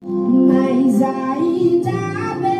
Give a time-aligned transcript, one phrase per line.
[0.00, 2.57] Mas ainda bem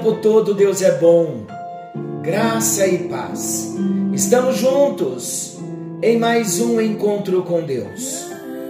[0.00, 1.44] tempo todo Deus é bom.
[2.22, 3.74] Graça e paz.
[4.14, 5.58] Estamos juntos
[6.02, 8.24] em mais um encontro com Deus.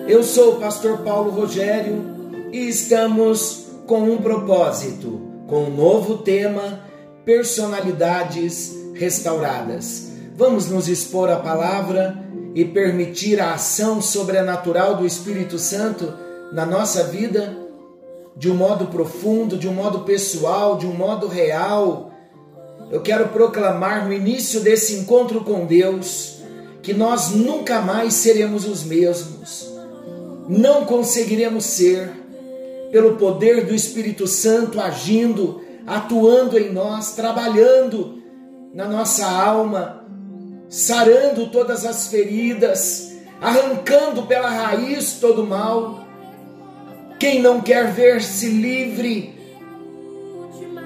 [0.09, 2.03] Eu sou o pastor Paulo Rogério
[2.53, 6.81] e estamos com um propósito, com um novo tema:
[7.25, 10.11] personalidades restauradas.
[10.37, 12.19] Vamos nos expor à palavra
[12.57, 16.13] e permitir a ação sobrenatural do Espírito Santo
[16.53, 17.57] na nossa vida
[18.41, 22.11] de um modo profundo, de um modo pessoal, de um modo real.
[22.91, 26.39] Eu quero proclamar no início desse encontro com Deus
[26.83, 29.71] que nós nunca mais seremos os mesmos.
[30.49, 32.11] Não conseguiremos ser
[32.91, 38.23] pelo poder do Espírito Santo agindo, atuando em nós, trabalhando
[38.73, 40.03] na nossa alma,
[40.67, 46.00] sarando todas as feridas, arrancando pela raiz todo mal
[47.21, 49.39] quem não quer ver-se livre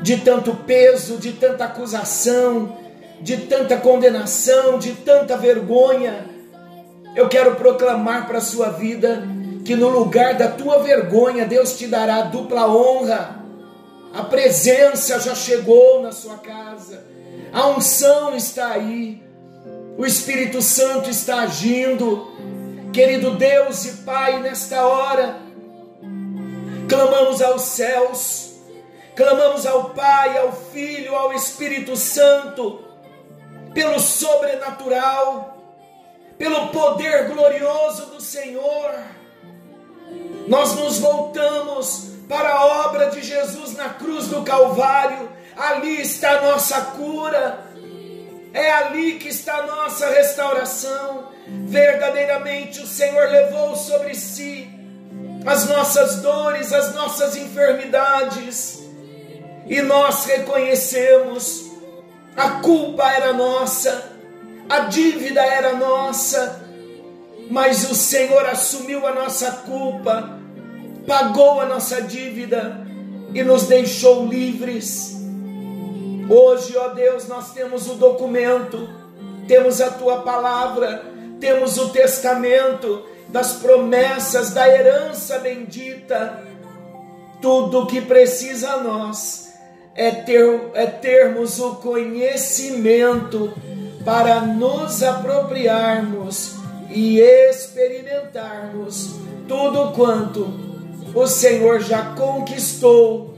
[0.03, 2.77] de tanto peso, de tanta acusação,
[3.21, 6.27] de tanta condenação, de tanta vergonha?
[7.15, 9.23] Eu quero proclamar para a sua vida
[9.65, 13.41] que no lugar da tua vergonha, Deus te dará dupla honra.
[14.13, 17.05] A presença já chegou na sua casa,
[17.53, 19.23] a unção está aí,
[19.97, 22.33] o Espírito Santo está agindo.
[22.93, 25.44] Querido Deus e Pai, nesta hora,
[26.89, 28.55] clamamos aos céus,
[29.15, 32.85] clamamos ao Pai, ao Filho, ao Espírito Santo,
[33.73, 35.57] pelo sobrenatural,
[36.39, 38.95] pelo poder glorioso do Senhor.
[40.47, 46.43] Nós nos voltamos para a obra de Jesus na cruz do Calvário, ali está a
[46.43, 47.65] nossa cura,
[48.53, 51.33] é ali que está a nossa restauração.
[51.47, 54.74] Verdadeiramente o Senhor levou sobre si
[55.45, 58.83] as nossas dores, as nossas enfermidades,
[59.67, 61.71] e nós reconhecemos
[62.37, 64.11] a culpa era nossa,
[64.69, 66.65] a dívida era nossa,
[67.51, 70.41] mas o Senhor assumiu a nossa culpa,
[71.07, 72.85] pagou a nossa dívida
[73.33, 75.15] e nos deixou livres.
[76.29, 78.89] Hoje, ó Deus, nós temos o documento,
[79.47, 81.05] temos a tua palavra,
[81.39, 86.43] temos o testamento das promessas, da herança bendita.
[87.41, 89.53] Tudo o que precisa a nós
[89.95, 93.53] é, ter, é termos o conhecimento
[94.05, 96.55] para nos apropriarmos
[96.91, 99.17] e experimentarmos
[99.49, 100.49] tudo quanto
[101.15, 103.35] o Senhor já conquistou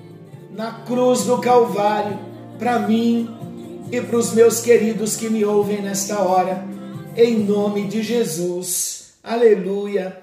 [0.50, 2.18] na cruz do Calvário
[2.58, 3.28] para mim
[3.92, 6.64] e para os meus queridos que me ouvem nesta hora,
[7.16, 8.95] em nome de Jesus.
[9.26, 10.22] Aleluia.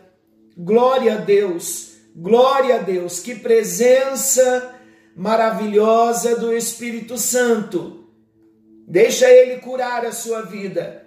[0.57, 1.97] Glória a Deus.
[2.15, 3.19] Glória a Deus.
[3.19, 4.75] Que presença
[5.13, 8.05] maravilhosa do Espírito Santo.
[8.87, 11.05] Deixa ele curar a sua vida.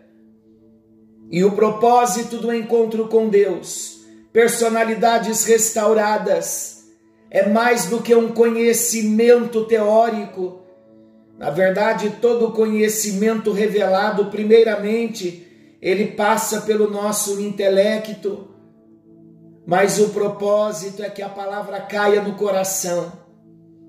[1.31, 6.85] E o propósito do encontro com Deus, personalidades restauradas,
[7.31, 10.61] é mais do que um conhecimento teórico.
[11.39, 15.46] Na verdade, todo conhecimento revelado, primeiramente,
[15.81, 18.49] ele passa pelo nosso intelecto,
[19.67, 23.13] mas o propósito é que a palavra caia no coração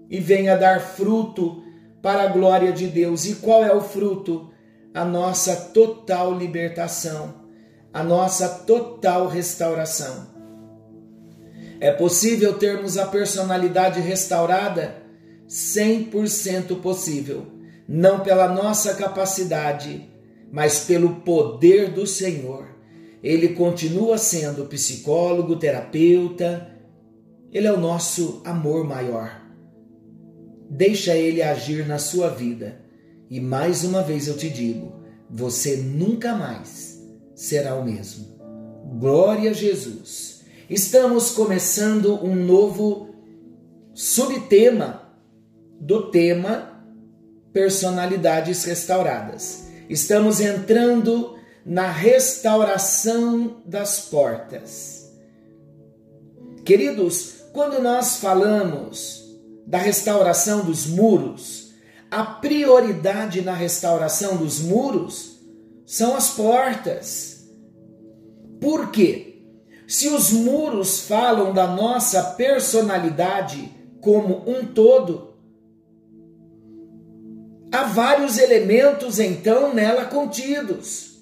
[0.09, 1.63] e venha dar fruto
[2.01, 3.25] para a glória de Deus.
[3.25, 4.51] E qual é o fruto?
[4.93, 7.45] A nossa total libertação,
[7.93, 10.35] a nossa total restauração.
[11.79, 14.95] É possível termos a personalidade restaurada?
[15.47, 17.45] 100% possível.
[17.87, 20.09] Não pela nossa capacidade,
[20.52, 22.67] mas pelo poder do Senhor.
[23.23, 26.72] Ele continua sendo psicólogo, terapeuta,
[27.52, 29.41] ele é o nosso amor maior.
[30.70, 32.82] Deixa ele agir na sua vida.
[33.29, 34.94] E mais uma vez eu te digo:
[35.29, 37.02] você nunca mais
[37.35, 38.38] será o mesmo.
[39.00, 40.41] Glória a Jesus.
[40.70, 43.16] Estamos começando um novo
[43.93, 45.03] subtema
[45.79, 46.84] do tema
[47.53, 49.66] personalidades restauradas.
[49.89, 55.11] Estamos entrando na restauração das portas.
[56.66, 59.23] Queridos, quando nós falamos
[59.66, 61.73] da restauração dos muros,
[62.11, 65.39] a prioridade na restauração dos muros
[65.85, 67.47] são as portas.
[68.59, 69.41] Por quê?
[69.87, 75.27] Se os muros falam da nossa personalidade como um todo,
[77.72, 81.17] há vários elementos então nela contidos.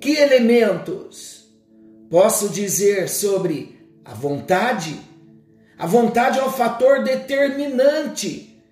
[0.00, 1.48] Que elementos?
[2.10, 4.98] Posso dizer sobre a vontade?
[5.78, 8.62] A vontade é o fator determinante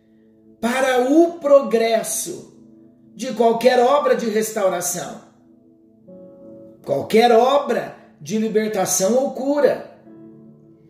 [0.61, 2.57] para o progresso
[3.15, 5.27] de qualquer obra de restauração
[6.87, 9.91] qualquer obra de libertação ou cura.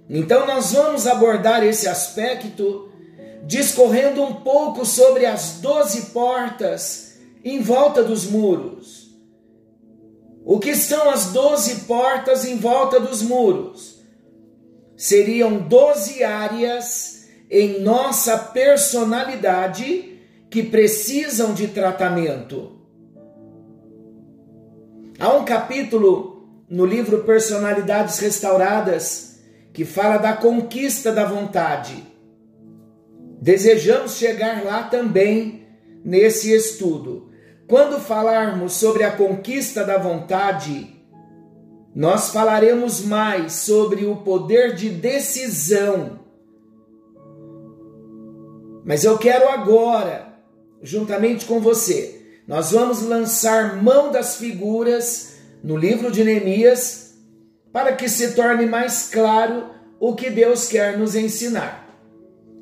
[0.08, 2.85] Então, nós vamos abordar esse aspecto
[3.46, 9.06] discorrendo um pouco sobre as doze portas em volta dos muros.
[10.44, 14.00] O que são as doze portas em volta dos muros?
[14.96, 20.20] Seriam doze áreas em nossa personalidade
[20.50, 22.72] que precisam de tratamento.
[25.18, 29.38] Há um capítulo no livro Personalidades Restauradas
[29.72, 32.15] que fala da conquista da vontade.
[33.40, 35.66] Desejamos chegar lá também
[36.04, 37.30] nesse estudo.
[37.68, 40.96] Quando falarmos sobre a conquista da vontade,
[41.94, 46.20] nós falaremos mais sobre o poder de decisão.
[48.84, 50.38] Mas eu quero agora,
[50.82, 57.14] juntamente com você, nós vamos lançar mão das figuras no livro de Neemias
[57.72, 61.85] para que se torne mais claro o que Deus quer nos ensinar.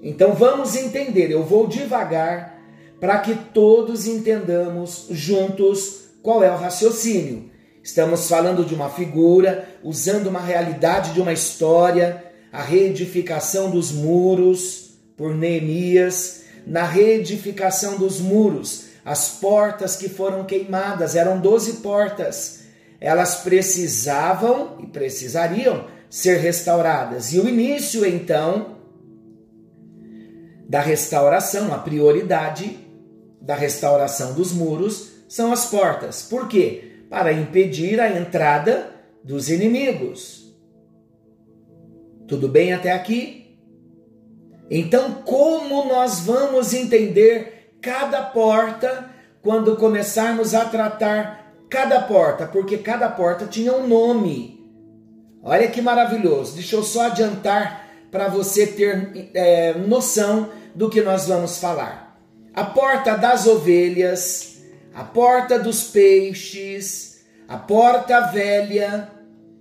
[0.05, 2.61] Então vamos entender, eu vou devagar
[3.01, 7.51] para que todos entendamos juntos qual é o raciocínio.
[7.83, 12.23] Estamos falando de uma figura, usando uma realidade de uma história,
[12.53, 21.15] a reedificação dos muros por Neemias, na reedificação dos muros as portas que foram queimadas,
[21.15, 22.61] eram 12 portas.
[23.01, 27.33] Elas precisavam e precisariam ser restauradas.
[27.35, 28.74] E o início, então,
[30.75, 32.81] da restauração, a prioridade
[33.41, 36.23] da restauração dos muros são as portas.
[36.23, 37.05] Por quê?
[37.09, 38.91] Para impedir a entrada
[39.23, 40.53] dos inimigos.
[42.27, 43.57] Tudo bem até aqui?
[44.69, 49.09] Então, como nós vamos entender cada porta
[49.43, 54.61] quando começarmos a tratar cada porta, porque cada porta tinha um nome.
[55.41, 56.57] Olha que maravilhoso.
[56.57, 62.19] Deixa eu só adiantar para você ter é, noção do que nós vamos falar.
[62.55, 64.63] A porta das ovelhas,
[64.95, 69.11] a porta dos peixes, a porta velha,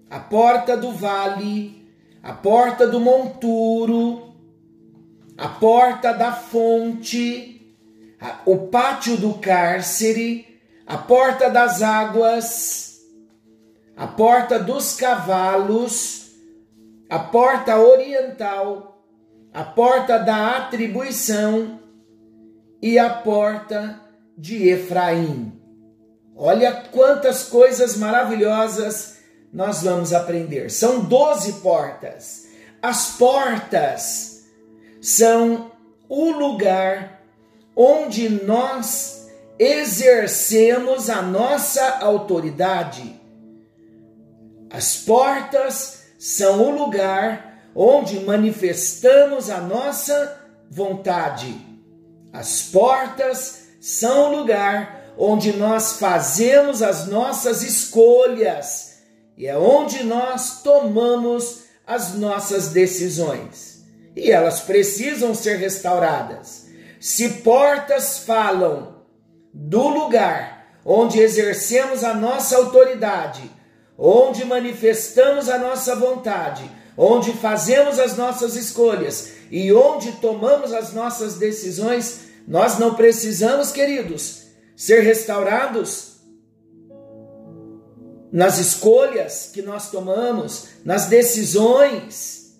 [0.09, 1.87] a porta do vale,
[2.21, 4.33] a porta do monturo,
[5.37, 7.75] a porta da fonte,
[8.45, 13.01] o pátio do cárcere, a porta das águas,
[13.97, 16.31] a porta dos cavalos,
[17.09, 18.92] a porta oriental,
[19.53, 21.79] a porta da atribuição
[22.81, 23.99] e a porta
[24.35, 25.53] de Efraim.
[26.35, 29.19] Olha quantas coisas maravilhosas
[29.53, 30.71] nós vamos aprender.
[30.71, 32.47] São doze portas.
[32.81, 34.43] As portas
[34.99, 35.71] são
[36.09, 37.21] o lugar
[37.75, 43.21] onde nós exercemos a nossa autoridade.
[44.71, 51.55] As portas são o lugar onde manifestamos a nossa vontade.
[52.31, 58.93] As portas são o lugar onde nós fazemos as nossas escolhas
[59.37, 63.83] e é onde nós tomamos as nossas decisões.
[64.15, 66.67] E elas precisam ser restauradas.
[66.99, 69.03] Se portas falam
[69.53, 73.49] do lugar onde exercemos a nossa autoridade,
[73.97, 81.35] onde manifestamos a nossa vontade, onde fazemos as nossas escolhas e onde tomamos as nossas
[81.35, 84.43] decisões, nós não precisamos, queridos,
[84.75, 86.13] ser restaurados
[88.31, 92.59] nas escolhas que nós tomamos, nas decisões,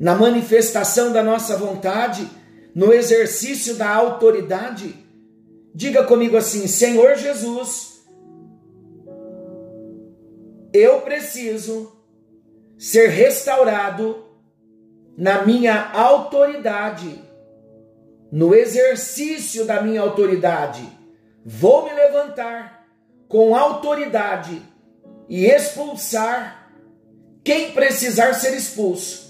[0.00, 2.28] na manifestação da nossa vontade
[2.74, 4.94] no exercício da autoridade,
[5.74, 8.04] diga comigo assim: Senhor Jesus,
[10.72, 11.97] eu preciso
[12.78, 14.24] ser restaurado
[15.16, 17.20] na minha autoridade,
[18.30, 20.88] no exercício da minha autoridade.
[21.44, 22.86] Vou me levantar
[23.26, 24.62] com autoridade
[25.28, 26.72] e expulsar
[27.42, 29.28] quem precisar ser expulso.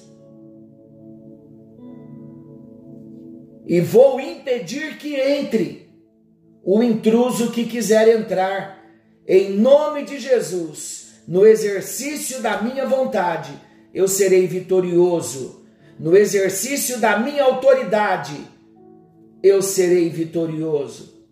[3.66, 5.90] E vou impedir que entre
[6.62, 8.82] o intruso que quiser entrar,
[9.26, 10.97] em nome de Jesus,
[11.28, 13.52] no exercício da minha vontade,
[13.92, 15.62] eu serei vitorioso.
[16.00, 18.34] No exercício da minha autoridade,
[19.42, 21.22] eu serei vitorioso.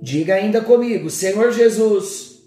[0.00, 2.42] Diga ainda comigo, Senhor Jesus,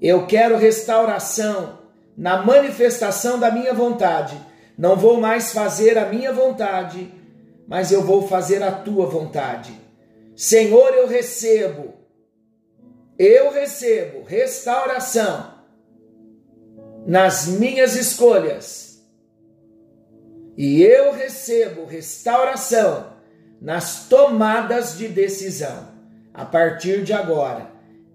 [0.00, 1.80] eu quero restauração
[2.16, 4.40] na manifestação da minha vontade.
[4.78, 7.12] Não vou mais fazer a minha vontade,
[7.68, 9.78] mas eu vou fazer a tua vontade.
[10.34, 12.01] Senhor, eu recebo,
[13.24, 15.54] eu recebo restauração
[17.06, 19.00] nas minhas escolhas.
[20.56, 23.12] E eu recebo restauração
[23.60, 25.88] nas tomadas de decisão,
[26.34, 27.70] a partir de agora,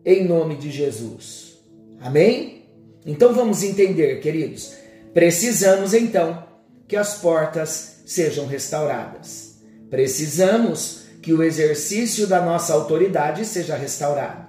[0.06, 1.58] em nome de Jesus.
[2.02, 2.70] Amém?
[3.06, 4.76] Então vamos entender, queridos.
[5.14, 6.46] Precisamos então
[6.86, 9.58] que as portas sejam restauradas.
[9.90, 14.47] Precisamos que o exercício da nossa autoridade seja restaurado.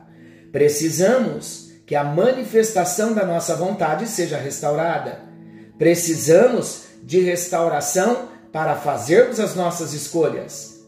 [0.53, 5.21] Precisamos que a manifestação da nossa vontade seja restaurada.
[5.79, 10.81] Precisamos de restauração para fazermos as nossas escolhas.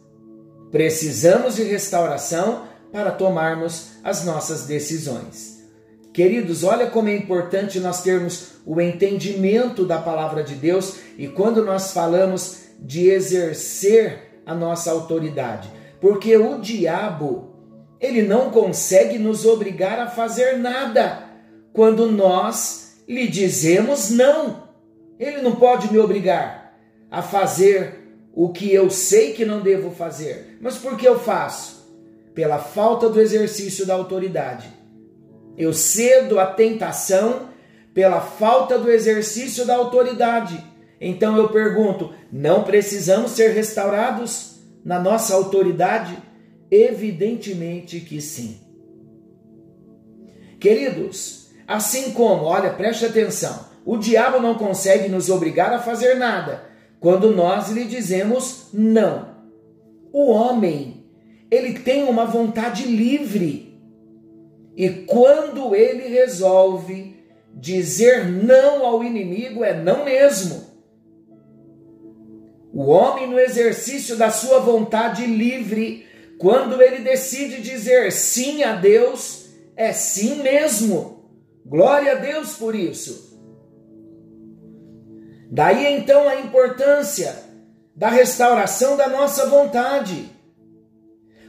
[0.71, 5.61] Precisamos de restauração para tomarmos as nossas decisões.
[6.13, 11.65] Queridos, olha como é importante nós termos o entendimento da palavra de Deus e quando
[11.65, 17.50] nós falamos de exercer a nossa autoridade, porque o diabo,
[18.01, 21.25] ele não consegue nos obrigar a fazer nada
[21.73, 24.69] quando nós lhe dizemos não.
[25.19, 26.75] Ele não pode me obrigar
[27.11, 28.01] a fazer
[28.35, 30.59] o que eu sei que não devo fazer.
[30.61, 31.81] Mas por que eu faço?
[32.35, 34.81] Pela falta do exercício da autoridade
[35.61, 37.51] eu cedo à tentação
[37.93, 40.65] pela falta do exercício da autoridade.
[40.99, 46.17] Então eu pergunto: não precisamos ser restaurados na nossa autoridade?
[46.71, 48.61] Evidentemente que sim.
[50.61, 56.69] Queridos, assim como, olha, preste atenção, o diabo não consegue nos obrigar a fazer nada
[57.01, 59.31] quando nós lhe dizemos não.
[60.13, 61.07] O homem,
[61.51, 63.71] ele tem uma vontade livre
[64.77, 67.17] e quando ele resolve
[67.55, 70.71] dizer não ao inimigo, é não mesmo.
[72.73, 76.07] O homem, no exercício da sua vontade livre,
[76.41, 81.31] quando ele decide dizer sim a Deus, é sim mesmo.
[81.67, 83.39] Glória a Deus por isso.
[85.51, 87.37] Daí então a importância
[87.95, 90.31] da restauração da nossa vontade.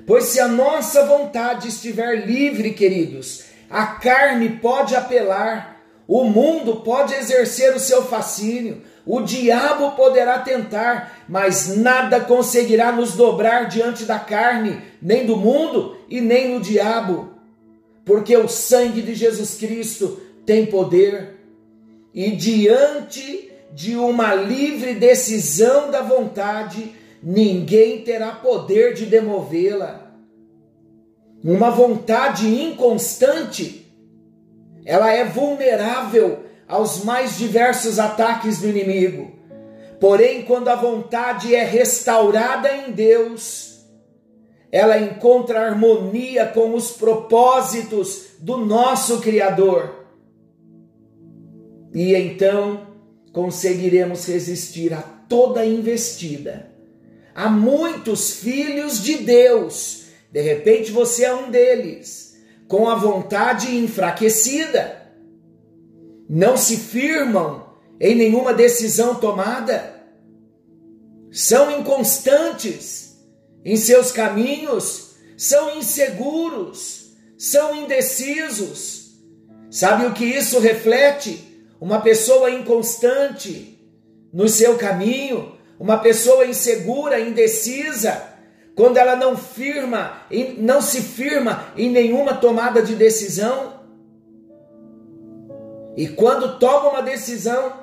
[0.06, 7.14] Pois se a nossa vontade estiver livre, queridos, a carne pode apelar, o mundo pode
[7.14, 14.20] exercer o seu fascínio, o diabo poderá tentar, mas nada conseguirá nos dobrar diante da
[14.20, 17.34] carne, nem do mundo e nem do diabo,
[18.06, 21.40] porque o sangue de Jesus Cristo tem poder,
[22.14, 26.94] e diante de uma livre decisão da vontade,
[27.24, 30.12] ninguém terá poder de demovê-la.
[31.44, 33.92] Uma vontade inconstante,
[34.86, 39.32] ela é vulnerável aos mais diversos ataques do inimigo.
[40.00, 43.86] Porém, quando a vontade é restaurada em Deus,
[44.72, 50.08] ela encontra harmonia com os propósitos do nosso Criador.
[51.94, 52.88] E então
[53.32, 56.72] conseguiremos resistir a toda investida
[57.34, 62.38] Há muitos filhos de Deus, de repente você é um deles,
[62.68, 65.01] com a vontade enfraquecida,
[66.34, 67.66] não se firmam
[68.00, 70.02] em nenhuma decisão tomada,
[71.30, 73.18] são inconstantes
[73.66, 79.12] em seus caminhos, são inseguros, são indecisos.
[79.70, 81.68] Sabe o que isso reflete?
[81.82, 83.78] Uma pessoa inconstante
[84.34, 88.24] no seu caminho, uma pessoa insegura, indecisa,
[88.74, 90.22] quando ela não firma,
[90.60, 93.81] não se firma em nenhuma tomada de decisão.
[95.96, 97.74] E quando toma uma decisão,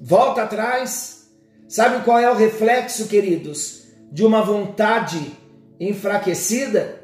[0.00, 1.30] volta atrás.
[1.68, 5.32] Sabe qual é o reflexo, queridos, de uma vontade
[5.80, 7.00] enfraquecida?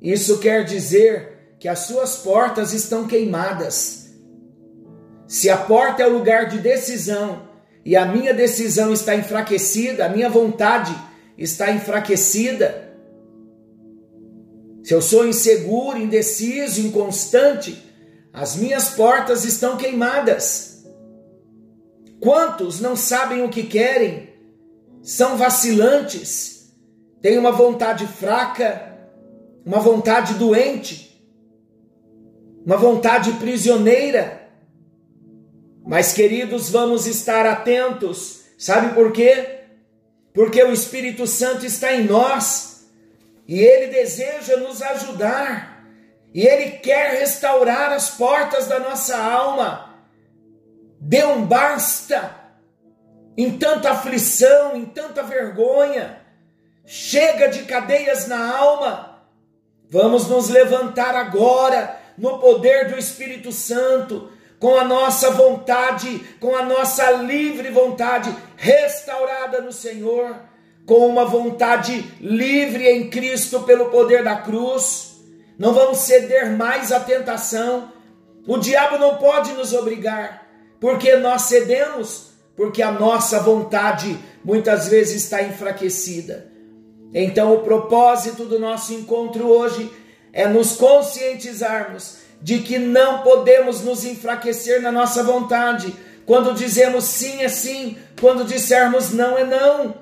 [0.00, 4.14] Isso quer dizer que as suas portas estão queimadas.
[5.26, 7.46] Se a porta é o lugar de decisão,
[7.84, 10.94] e a minha decisão está enfraquecida, a minha vontade
[11.36, 12.88] está enfraquecida,
[14.82, 17.82] se eu sou inseguro, indeciso, inconstante,
[18.40, 20.84] as minhas portas estão queimadas.
[22.20, 24.28] Quantos não sabem o que querem,
[25.02, 26.72] são vacilantes,
[27.20, 28.96] têm uma vontade fraca,
[29.66, 31.20] uma vontade doente,
[32.64, 34.48] uma vontade prisioneira.
[35.84, 39.62] Mas, queridos, vamos estar atentos, sabe por quê?
[40.32, 42.88] Porque o Espírito Santo está em nós
[43.48, 45.77] e ele deseja nos ajudar,
[46.34, 49.94] e ele quer restaurar as portas da nossa alma.
[51.00, 52.34] Dê um basta
[53.36, 56.20] em tanta aflição, em tanta vergonha.
[56.84, 59.22] Chega de cadeias na alma.
[59.88, 66.64] Vamos nos levantar agora no poder do Espírito Santo, com a nossa vontade, com a
[66.64, 70.36] nossa livre vontade restaurada no Senhor,
[70.84, 75.07] com uma vontade livre em Cristo pelo poder da cruz.
[75.58, 77.92] Não vamos ceder mais à tentação.
[78.46, 80.46] O diabo não pode nos obrigar,
[80.80, 86.50] porque nós cedemos porque a nossa vontade muitas vezes está enfraquecida.
[87.14, 89.88] Então, o propósito do nosso encontro hoje
[90.32, 95.94] é nos conscientizarmos de que não podemos nos enfraquecer na nossa vontade.
[96.26, 99.94] Quando dizemos sim é sim, quando dissermos não é não.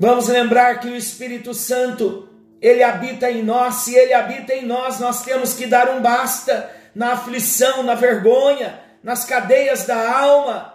[0.00, 2.30] Vamos lembrar que o Espírito Santo,
[2.64, 6.70] ele habita em nós, se ele habita em nós, nós temos que dar um basta
[6.94, 10.72] na aflição, na vergonha, nas cadeias da alma.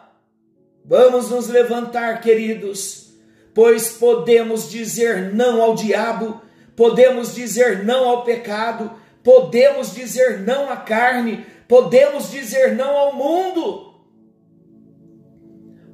[0.85, 3.11] Vamos nos levantar, queridos,
[3.55, 6.39] pois podemos dizer não ao diabo,
[6.75, 8.91] podemos dizer não ao pecado,
[9.23, 13.95] podemos dizer não à carne, podemos dizer não ao mundo,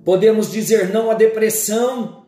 [0.04, 2.25] podemos dizer não à depressão,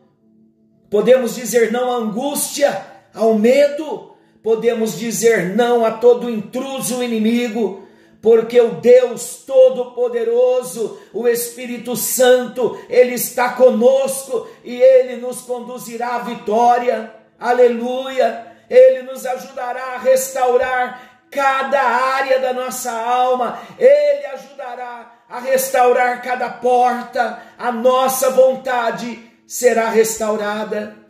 [0.88, 7.86] podemos dizer não à angústia, ao medo, podemos dizer não a todo intruso inimigo,
[8.22, 16.18] porque o Deus Todo-Poderoso, o Espírito Santo, Ele está conosco e Ele nos conduzirá à
[16.20, 17.14] vitória.
[17.38, 18.46] Aleluia!
[18.68, 26.48] Ele nos ajudará a restaurar cada área da nossa alma, Ele ajudará a restaurar cada
[26.48, 31.07] porta, a nossa vontade será restaurada.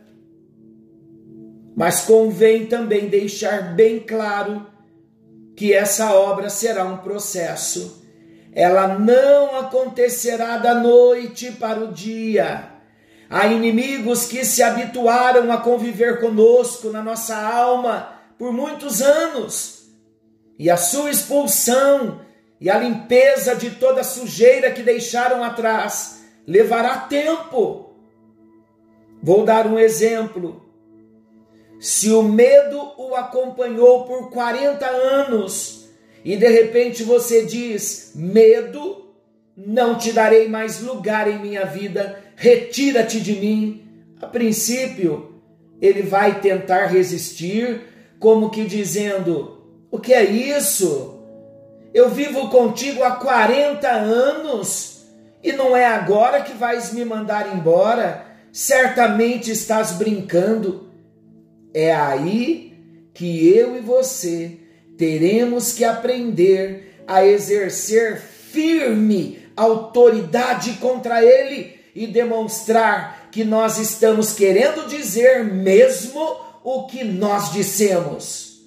[1.79, 4.67] Mas convém também deixar bem claro
[5.55, 8.05] que essa obra será um processo.
[8.51, 12.69] Ela não acontecerá da noite para o dia.
[13.29, 19.85] Há inimigos que se habituaram a conviver conosco na nossa alma por muitos anos.
[20.59, 22.19] E a sua expulsão
[22.59, 27.95] e a limpeza de toda sujeira que deixaram atrás levará tempo.
[29.23, 30.68] Vou dar um exemplo.
[31.79, 35.89] Se o medo o acompanhou por 40 anos
[36.25, 39.13] e de repente você diz: medo,
[39.55, 43.85] não te darei mais lugar em minha vida, retira-te de mim.
[44.21, 45.41] A princípio,
[45.81, 47.81] ele vai tentar resistir,
[48.19, 51.17] como que dizendo: o que é isso?
[51.93, 55.05] Eu vivo contigo há 40 anos
[55.41, 58.25] e não é agora que vais me mandar embora.
[58.51, 60.88] Certamente estás brincando.
[61.73, 62.73] É aí
[63.13, 64.57] que eu e você
[64.97, 74.87] teremos que aprender a exercer firme autoridade contra ele e demonstrar que nós estamos querendo
[74.87, 76.19] dizer mesmo
[76.63, 78.61] o que nós dissemos.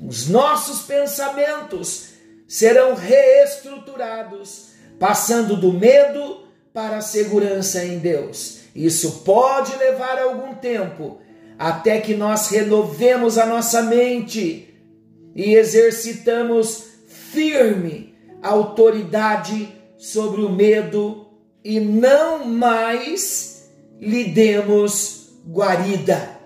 [0.00, 2.08] Os nossos pensamentos
[2.48, 8.60] serão reestruturados, passando do medo para a segurança em Deus.
[8.74, 11.20] Isso pode levar algum tempo,
[11.62, 14.68] até que nós renovemos a nossa mente
[15.32, 21.24] e exercitamos firme autoridade sobre o medo
[21.62, 23.70] e não mais
[24.00, 26.36] lhe demos guarida.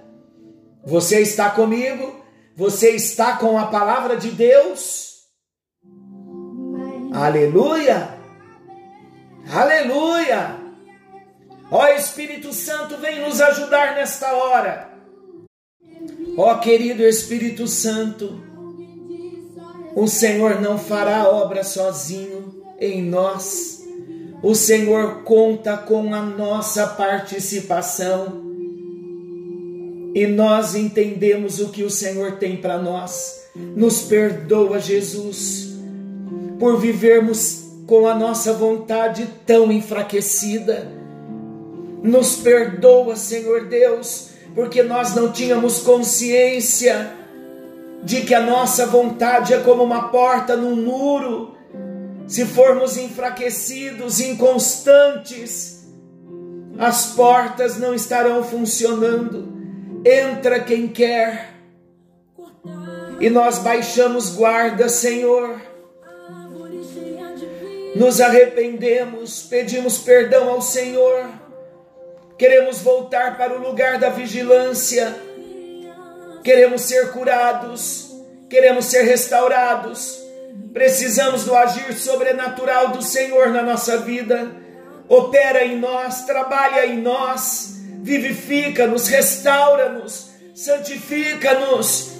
[0.85, 2.21] Você está comigo?
[2.55, 5.23] Você está com a palavra de Deus?
[7.15, 8.19] Aleluia!
[9.51, 10.57] Aleluia!
[11.71, 14.86] Ó Espírito Santo, vem nos ajudar nesta hora.
[16.37, 18.39] Ó querido Espírito Santo,
[19.95, 23.83] o Senhor não fará obra sozinho em nós.
[24.43, 28.45] O Senhor conta com a nossa participação.
[30.15, 33.47] E nós entendemos o que o Senhor tem para nós.
[33.55, 35.75] Nos perdoa, Jesus,
[36.59, 40.87] por vivermos com a nossa vontade tão enfraquecida.
[42.03, 47.13] Nos perdoa, Senhor Deus, porque nós não tínhamos consciência
[48.03, 51.55] de que a nossa vontade é como uma porta num muro.
[52.27, 55.87] Se formos enfraquecidos, inconstantes,
[56.79, 59.53] as portas não estarão funcionando.
[60.03, 61.51] Entra quem quer.
[63.21, 65.61] E nós baixamos guarda, Senhor.
[67.95, 71.46] Nos arrependemos, pedimos perdão ao Senhor.
[72.39, 75.15] Queremos voltar para o lugar da vigilância.
[76.45, 78.15] Queremos ser curados,
[78.49, 80.23] queremos ser restaurados.
[80.73, 84.67] Precisamos do agir sobrenatural do Senhor na nossa vida
[85.09, 92.17] opera em nós, trabalha em nós, vivifica-nos, restaura-nos, santifica-nos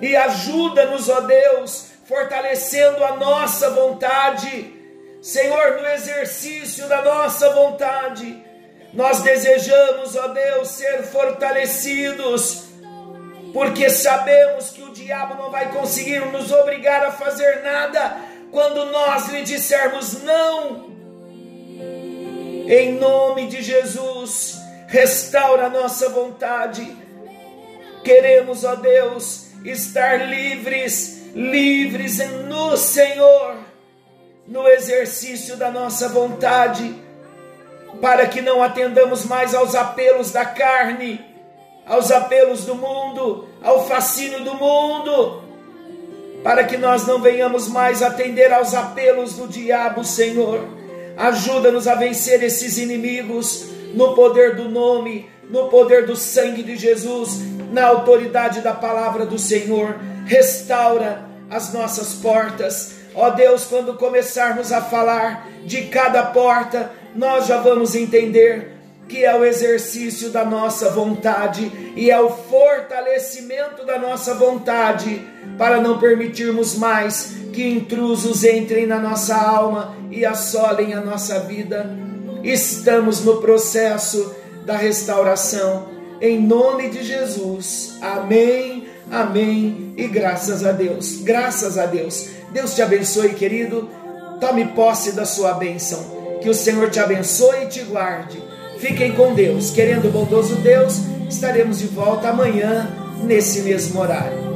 [0.00, 4.78] e ajuda-nos, ó Deus, fortalecendo a nossa vontade.
[5.22, 8.42] Senhor, no exercício da nossa vontade,
[8.92, 12.64] nós desejamos, ó Deus, ser fortalecidos,
[13.52, 18.16] porque sabemos que o diabo não vai conseguir nos obrigar a fazer nada
[18.50, 20.90] quando nós lhe dissermos não.
[22.68, 26.96] Em nome de Jesus, restaura a nossa vontade.
[28.04, 33.56] Queremos, ó Deus, estar livres, livres no Senhor,
[34.46, 36.94] no exercício da nossa vontade,
[38.00, 41.24] para que não atendamos mais aos apelos da carne,
[41.86, 45.42] aos apelos do mundo, ao fascínio do mundo,
[46.42, 50.80] para que nós não venhamos mais atender aos apelos do diabo, Senhor
[51.20, 57.40] Ajuda-nos a vencer esses inimigos no poder do nome, no poder do sangue de Jesus,
[57.70, 59.96] na autoridade da palavra do Senhor.
[60.24, 62.92] Restaura as nossas portas.
[63.14, 69.36] Ó Deus, quando começarmos a falar de cada porta, nós já vamos entender que é
[69.36, 75.20] o exercício da nossa vontade e é o fortalecimento da nossa vontade
[75.58, 81.90] para não permitirmos mais que intrusos entrem na nossa alma e assolem a nossa vida.
[82.44, 85.88] Estamos no processo da restauração,
[86.20, 87.98] em nome de Jesus.
[88.00, 91.16] Amém, amém e graças a Deus.
[91.22, 92.28] Graças a Deus.
[92.52, 93.90] Deus te abençoe, querido.
[94.40, 96.19] Tome posse da sua bênção.
[96.40, 98.42] Que o Senhor te abençoe e te guarde.
[98.78, 99.70] Fiquem com Deus.
[99.70, 102.88] Querendo o bondoso Deus, estaremos de volta amanhã
[103.22, 104.49] nesse mesmo horário.